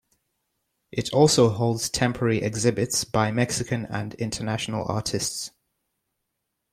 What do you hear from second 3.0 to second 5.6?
by Mexican and international artists.